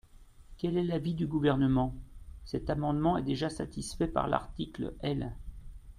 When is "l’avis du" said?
0.83-1.27